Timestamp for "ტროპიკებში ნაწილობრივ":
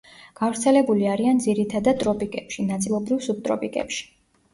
2.03-3.21